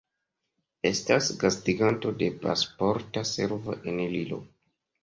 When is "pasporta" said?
2.47-3.23